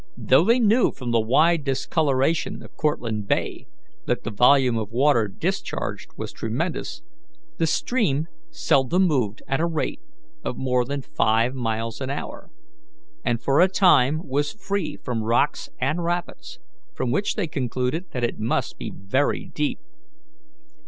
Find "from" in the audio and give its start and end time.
0.91-1.11, 14.97-15.21, 16.95-17.11